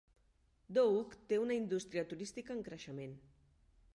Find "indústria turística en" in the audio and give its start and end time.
1.59-2.65